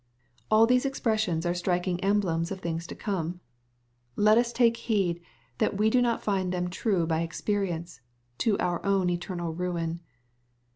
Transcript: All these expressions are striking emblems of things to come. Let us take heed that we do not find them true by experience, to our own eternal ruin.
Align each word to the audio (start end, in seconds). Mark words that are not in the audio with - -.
All 0.49 0.65
these 0.65 0.83
expressions 0.83 1.45
are 1.45 1.53
striking 1.53 1.99
emblems 2.03 2.49
of 2.49 2.59
things 2.59 2.87
to 2.87 2.95
come. 2.95 3.39
Let 4.15 4.35
us 4.35 4.51
take 4.51 4.75
heed 4.77 5.21
that 5.59 5.77
we 5.77 5.91
do 5.91 6.01
not 6.01 6.23
find 6.23 6.51
them 6.51 6.71
true 6.71 7.05
by 7.05 7.21
experience, 7.21 8.01
to 8.39 8.57
our 8.57 8.83
own 8.83 9.11
eternal 9.11 9.53
ruin. 9.53 9.99